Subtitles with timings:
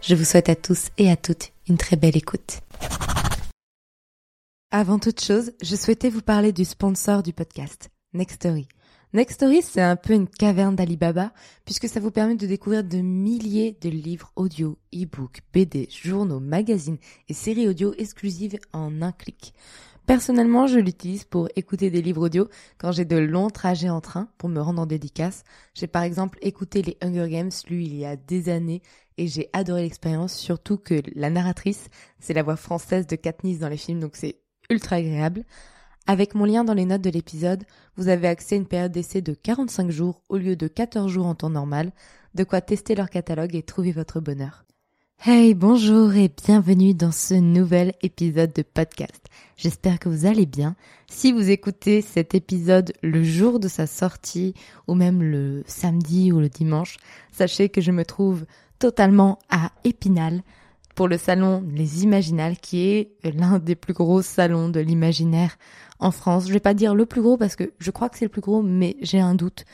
[0.00, 2.60] Je vous souhaite à tous et à toutes une très belle écoute.
[4.70, 8.68] Avant toute chose, je souhaitais vous parler du sponsor du podcast, Nextory.
[9.12, 11.32] Nextory, c'est un peu une caverne d'Alibaba,
[11.64, 16.98] puisque ça vous permet de découvrir de milliers de livres audio, e-books, BD, journaux, magazines
[17.28, 19.52] et séries audio exclusives en un clic.
[20.08, 22.48] Personnellement, je l'utilise pour écouter des livres audio
[22.78, 25.44] quand j'ai de longs trajets en train pour me rendre en dédicace.
[25.74, 28.80] J'ai par exemple écouté les Hunger Games, lu il y a des années,
[29.18, 31.90] et j'ai adoré l'expérience, surtout que la narratrice,
[32.20, 34.38] c'est la voix française de Katniss dans les films, donc c'est
[34.70, 35.44] ultra agréable.
[36.06, 37.64] Avec mon lien dans les notes de l'épisode,
[37.98, 41.26] vous avez accès à une période d'essai de 45 jours au lieu de 14 jours
[41.26, 41.92] en temps normal,
[42.34, 44.64] de quoi tester leur catalogue et trouver votre bonheur.
[45.20, 49.26] Hey, bonjour et bienvenue dans ce nouvel épisode de podcast.
[49.56, 50.76] J'espère que vous allez bien.
[51.10, 54.54] Si vous écoutez cet épisode le jour de sa sortie
[54.86, 56.98] ou même le samedi ou le dimanche,
[57.32, 58.46] sachez que je me trouve
[58.78, 60.42] totalement à Épinal
[60.94, 65.58] pour le salon Les Imaginales qui est l'un des plus gros salons de l'imaginaire
[66.00, 66.46] en France.
[66.46, 68.40] Je vais pas dire le plus gros parce que je crois que c'est le plus
[68.40, 69.64] gros, mais j'ai un doute.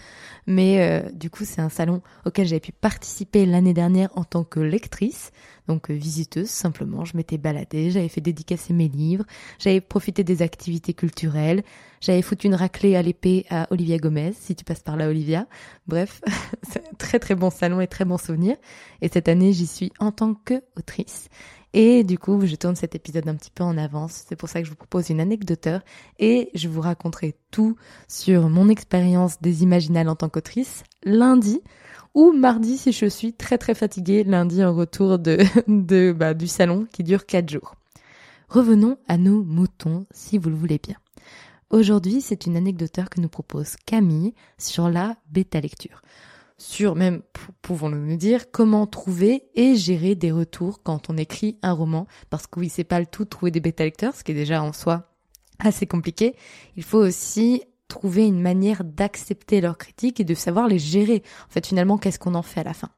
[0.47, 4.45] Mais euh, du coup, c'est un salon auquel j'avais pu participer l'année dernière en tant
[4.45, 5.33] que lectrice,
[5.69, 7.05] donc euh, visiteuse simplement.
[7.05, 9.25] Je m'étais baladée, j'avais fait dédicacer mes livres,
[9.59, 11.63] j'avais profité des activités culturelles,
[12.01, 15.47] j'avais foutu une raclée à l'épée à Olivia Gomez, si tu passes par là, Olivia.
[15.87, 16.21] Bref,
[16.63, 18.57] c'est un très très bon salon et très bon souvenir.
[19.01, 21.29] Et cette année, j'y suis en tant que autrice.
[21.77, 24.23] Et du coup, je tourne cet épisode un petit peu en avance.
[24.29, 25.81] C'est pour ça que je vous propose une anecdoteur
[26.21, 27.75] et je vous raconterai tout
[28.07, 31.61] sur mon expérience des Imaginales en tant qu'autrice lundi
[32.15, 36.47] ou mardi si je suis très très fatiguée, lundi en retour de, de bah, du
[36.47, 37.75] salon qui dure quatre jours.
[38.49, 40.95] Revenons à nos moutons si vous le voulez bien.
[41.71, 46.03] Aujourd'hui, c'est une anecdoteur que nous propose Camille sur la bêta lecture
[46.67, 47.21] sur même,
[47.61, 52.07] pouvons-nous nous dire, comment trouver et gérer des retours quand on écrit un roman.
[52.31, 54.73] Parce que oui, c'est pas le tout trouver des bêta-lecteurs, ce qui est déjà en
[54.73, 55.11] soi
[55.59, 56.35] assez compliqué.
[56.77, 61.23] Il faut aussi trouver une manière d'accepter leurs critiques et de savoir les gérer.
[61.49, 62.89] En fait, finalement, qu'est-ce qu'on en fait à la fin?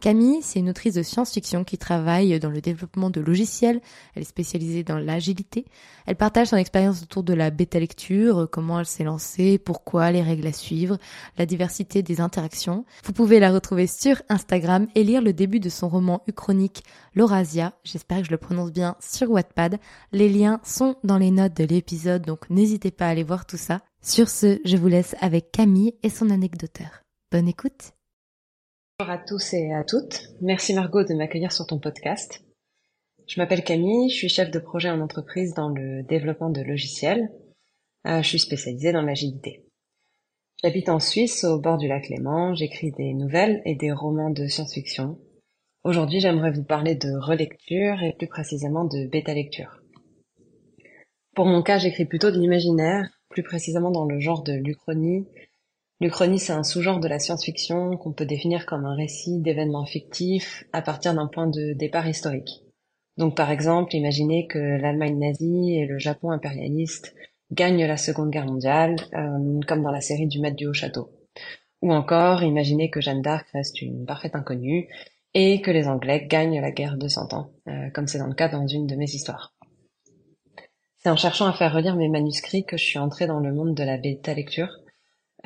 [0.00, 3.80] Camille, c'est une autrice de science-fiction qui travaille dans le développement de logiciels.
[4.14, 5.66] Elle est spécialisée dans l'agilité.
[6.06, 10.22] Elle partage son expérience autour de la bêta lecture, comment elle s'est lancée, pourquoi, les
[10.22, 10.98] règles à suivre,
[11.38, 12.84] la diversité des interactions.
[13.04, 16.82] Vous pouvez la retrouver sur Instagram et lire le début de son roman uchronique
[17.14, 17.74] L'Orasia.
[17.84, 19.78] J'espère que je le prononce bien sur Wattpad.
[20.12, 23.58] Les liens sont dans les notes de l'épisode, donc n'hésitez pas à aller voir tout
[23.58, 23.80] ça.
[24.02, 27.02] Sur ce, je vous laisse avec Camille et son anecdoteur.
[27.30, 27.92] Bonne écoute
[29.00, 30.28] Bonjour à tous et à toutes.
[30.42, 32.44] Merci Margot de m'accueillir sur ton podcast.
[33.26, 37.30] Je m'appelle Camille, je suis chef de projet en entreprise dans le développement de logiciels.
[38.06, 39.64] Euh, je suis spécialisée dans l'agilité.
[40.62, 44.46] J'habite en Suisse au bord du lac Léman, j'écris des nouvelles et des romans de
[44.46, 45.18] science-fiction.
[45.82, 49.80] Aujourd'hui, j'aimerais vous parler de relecture et plus précisément de bêta-lecture.
[51.34, 55.26] Pour mon cas, j'écris plutôt de l'imaginaire, plus précisément dans le genre de l'uchronie,
[56.00, 60.64] L'Uchronie, c'est un sous-genre de la science-fiction qu'on peut définir comme un récit d'événements fictifs
[60.72, 62.64] à partir d'un point de départ historique.
[63.18, 67.14] Donc par exemple, imaginez que l'Allemagne nazie et le Japon impérialiste
[67.52, 71.10] gagnent la Seconde Guerre mondiale, euh, comme dans la série du Maître du Haut Château.
[71.82, 74.88] Ou encore, imaginez que Jeanne d'Arc reste une parfaite inconnue
[75.34, 78.34] et que les Anglais gagnent la guerre de Cent Ans, euh, comme c'est dans le
[78.34, 79.54] cas dans une de mes histoires.
[80.96, 83.74] C'est en cherchant à faire relire mes manuscrits que je suis entrée dans le monde
[83.74, 84.70] de la bêta lecture,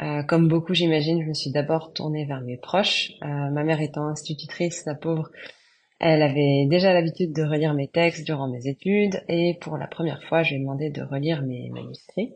[0.00, 3.12] euh, comme beaucoup, j'imagine, je me suis d'abord tournée vers mes proches.
[3.22, 5.30] Euh, ma mère étant institutrice, la pauvre,
[6.00, 10.22] elle avait déjà l'habitude de relire mes textes durant mes études, et pour la première
[10.24, 12.34] fois, je lui ai demandé de relire mes manuscrits.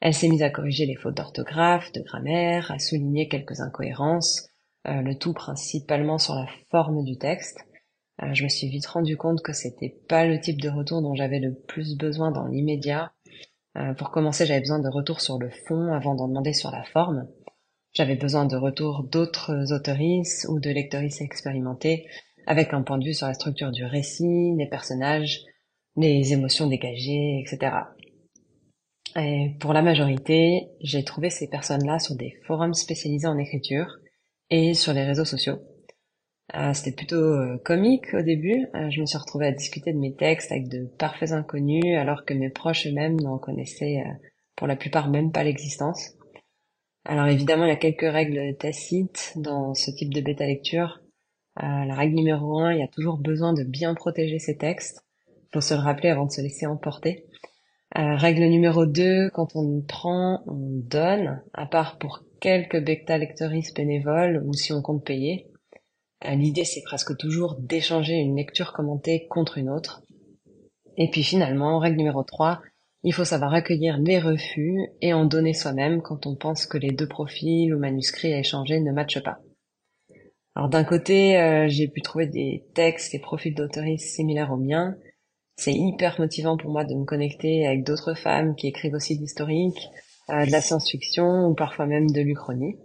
[0.00, 4.48] Elle s'est mise à corriger les fautes d'orthographe, de grammaire, à souligner quelques incohérences,
[4.86, 7.58] euh, le tout principalement sur la forme du texte.
[8.32, 11.40] je me suis vite rendu compte que c'était pas le type de retour dont j'avais
[11.40, 13.12] le plus besoin dans l'immédiat,
[13.76, 16.84] euh, pour commencer, j'avais besoin de retours sur le fond avant d'en demander sur la
[16.84, 17.26] forme.
[17.94, 22.06] J'avais besoin de retours d'autres autoristes ou de lectoristes expérimentés
[22.46, 25.40] avec un point de vue sur la structure du récit, les personnages,
[25.96, 27.76] les émotions dégagées, etc.
[29.16, 33.98] Et pour la majorité, j'ai trouvé ces personnes-là sur des forums spécialisés en écriture
[34.50, 35.58] et sur les réseaux sociaux.
[36.54, 37.34] Euh, C'était plutôt
[37.64, 38.66] comique au début.
[38.90, 42.34] je me suis retrouvée à discuter de mes textes avec de parfaits inconnus, alors que
[42.34, 44.04] mes proches eux-mêmes n'en connaissaient
[44.56, 46.14] pour la plupart même pas l'existence.
[47.04, 51.00] Alors évidemment, il y a quelques règles tacites dans ce type de bêta lecture.
[51.62, 55.04] Euh, la règle numéro un, il y a toujours besoin de bien protéger ses textes.
[55.52, 57.26] Faut se le rappeler avant de se laisser emporter.
[57.98, 63.76] Euh, règle numéro 2, quand on prend, on donne, à part pour quelques bêta lectoristes
[63.76, 65.46] bénévoles ou si on compte payer.
[66.24, 70.02] Euh, l'idée, c'est presque toujours d'échanger une lecture commentée contre une autre.
[70.96, 72.60] Et puis finalement, règle numéro 3,
[73.04, 76.92] il faut savoir accueillir les refus et en donner soi-même quand on pense que les
[76.92, 79.38] deux profils ou manuscrits à échanger ne matchent pas.
[80.54, 84.94] Alors d'un côté, euh, j'ai pu trouver des textes et profils d'autoristes similaires aux miens.
[85.56, 89.22] C'est hyper motivant pour moi de me connecter avec d'autres femmes qui écrivent aussi de
[89.22, 89.88] l'historique,
[90.30, 92.76] euh, de la science-fiction ou parfois même de l'Uchronie.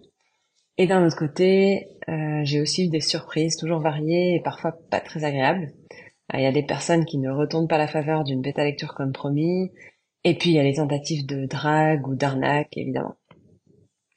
[0.78, 5.00] Et d'un autre côté, euh, j'ai aussi eu des surprises toujours variées et parfois pas
[5.00, 5.72] très agréables.
[6.34, 9.14] Il y a des personnes qui ne retournent pas la faveur d'une bêta lecture comme
[9.14, 9.72] promis,
[10.24, 13.16] et puis il y a les tentatives de drague ou d'arnaque, évidemment.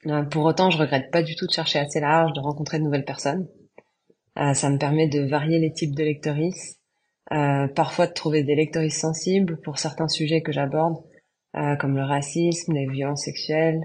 [0.06, 2.84] Euh, pour autant, je regrette pas du tout de chercher assez large, de rencontrer de
[2.84, 3.46] nouvelles personnes.
[4.38, 6.80] Euh, ça me permet de varier les types de lectoristes,
[7.32, 10.96] euh, parfois de trouver des lectoristes sensibles pour certains sujets que j'aborde,
[11.80, 13.80] comme le racisme, les violences sexuelles,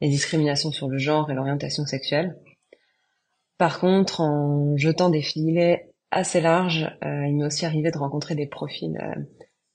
[0.00, 2.36] les discriminations sur le genre et l'orientation sexuelle.
[3.58, 8.46] Par contre, en jetant des filets assez larges, il m'est aussi arrivé de rencontrer des
[8.46, 8.98] profils,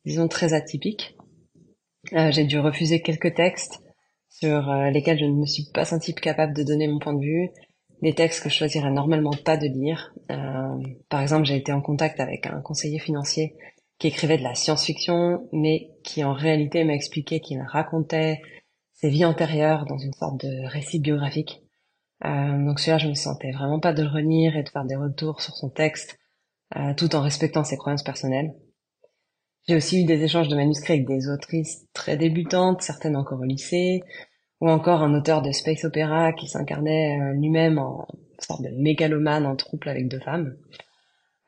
[0.05, 1.17] disons, très atypiques.
[2.11, 3.81] J'ai dû refuser quelques textes
[4.31, 7.21] sur euh, lesquels je ne me suis pas sentie capable de donner mon point de
[7.21, 7.49] vue,
[8.01, 10.13] des textes que je choisirais normalement pas de lire.
[10.31, 10.77] Euh,
[11.09, 13.55] par exemple, j'ai été en contact avec un conseiller financier
[13.99, 18.41] qui écrivait de la science-fiction, mais qui en réalité m'a expliqué qu'il racontait
[19.01, 21.63] ses vies antérieures dans une sorte de récit biographique.
[22.23, 24.95] Euh, donc celui-là, je me sentais vraiment pas de le relire et de faire des
[24.95, 26.19] retours sur son texte,
[26.75, 28.53] euh, tout en respectant ses croyances personnelles.
[29.67, 33.43] J'ai aussi eu des échanges de manuscrits avec des autrices très débutantes, certaines encore au
[33.43, 34.01] lycée,
[34.59, 38.07] ou encore un auteur de space opéra qui s'incarnait euh, lui-même en
[38.39, 40.55] sorte de mégalomane en trouble avec deux femmes.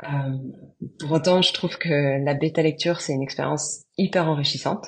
[0.04, 0.38] Euh,
[1.00, 4.88] pour autant, je trouve que la bêta lecture, c'est une expérience hyper enrichissante.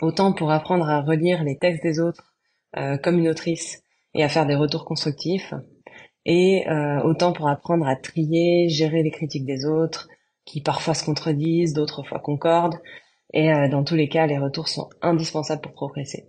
[0.00, 2.36] Autant pour apprendre à relire les textes des autres
[2.76, 3.82] euh, comme une autrice
[4.14, 5.54] et à faire des retours constructifs,
[6.24, 10.08] et euh, autant pour apprendre à trier, gérer les critiques des autres,
[10.44, 12.78] qui parfois se contredisent, d'autres fois concordent,
[13.32, 16.28] et euh, dans tous les cas, les retours sont indispensables pour progresser.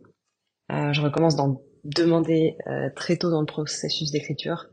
[0.69, 2.55] Je recommence d'en demander
[2.95, 4.67] très tôt dans le processus d'écriture,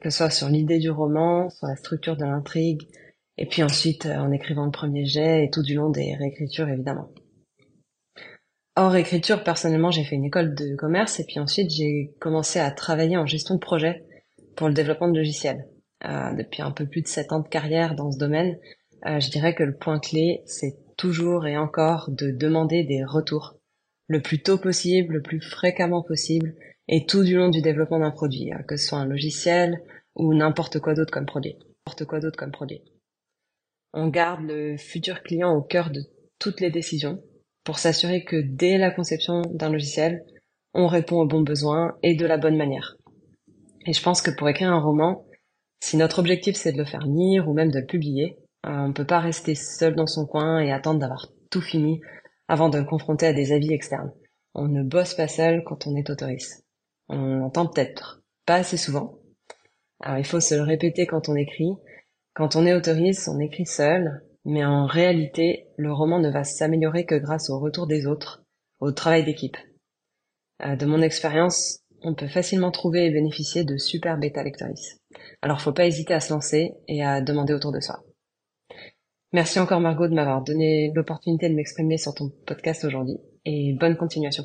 [0.00, 2.82] que ce soit sur l'idée du roman, sur la structure de l'intrigue,
[3.36, 7.08] et puis ensuite en écrivant le premier jet et tout du long des réécritures évidemment.
[8.82, 12.70] Hors écriture, personnellement, j'ai fait une école de commerce et puis ensuite j'ai commencé à
[12.70, 14.06] travailler en gestion de projet
[14.56, 15.68] pour le développement de logiciels.
[16.06, 18.58] Euh, depuis un peu plus de sept ans de carrière dans ce domaine,
[19.04, 23.58] euh, je dirais que le point clé, c'est toujours et encore de demander des retours
[24.06, 26.54] le plus tôt possible, le plus fréquemment possible,
[26.88, 29.82] et tout du long du développement d'un produit, hein, que ce soit un logiciel
[30.16, 31.58] ou n'importe quoi d'autre comme produit.
[31.84, 32.80] N'importe quoi d'autre comme produit.
[33.92, 36.00] On garde le futur client au cœur de
[36.38, 37.22] toutes les décisions
[37.64, 40.24] pour s'assurer que dès la conception d'un logiciel,
[40.74, 42.96] on répond aux bons besoins et de la bonne manière.
[43.86, 45.24] Et je pense que pour écrire un roman,
[45.80, 48.36] si notre objectif c'est de le faire lire ou même de le publier,
[48.66, 52.00] euh, on ne peut pas rester seul dans son coin et attendre d'avoir tout fini
[52.48, 54.12] avant de le confronter à des avis externes.
[54.54, 56.66] On ne bosse pas seul quand on est autoriste.
[57.08, 59.18] On l'entend peut-être pas assez souvent.
[60.00, 61.72] Alors il faut se le répéter quand on écrit.
[62.34, 67.04] Quand on est autoriste, on écrit seul, mais en réalité, le roman ne va s'améliorer
[67.04, 68.42] que grâce au retour des autres,
[68.80, 69.56] au travail d'équipe.
[70.64, 74.98] Euh, de mon expérience, on peut facilement trouver et bénéficier de super bêta lectoris.
[75.42, 78.02] Alors faut pas hésiter à se lancer et à demander autour de soi.
[79.32, 83.96] Merci encore Margot de m'avoir donné l'opportunité de m'exprimer sur ton podcast aujourd'hui et bonne
[83.96, 84.44] continuation.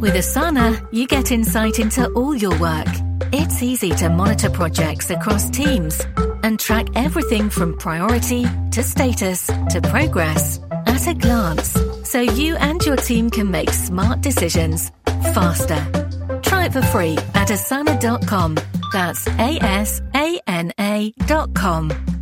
[0.00, 2.88] With Asana, you get insight into all your work.
[3.32, 6.00] It's easy to monitor projects across teams
[6.42, 12.84] and track everything from priority to status to progress at a glance so you and
[12.86, 14.90] your team can make smart decisions
[15.34, 16.08] faster
[16.42, 18.56] Try it for free at asana.com.
[18.92, 22.17] That's A S A N A.com.